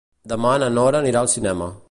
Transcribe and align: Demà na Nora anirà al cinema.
Demà 0.31 0.53
na 0.63 0.69
Nora 0.79 1.03
anirà 1.03 1.23
al 1.25 1.31
cinema. 1.37 1.71